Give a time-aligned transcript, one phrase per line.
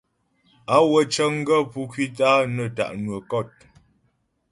[0.75, 3.49] Á wə cə̀ŋ gaə̂ pú ŋkwítə a nə tá' nwə́ kɔ̂t.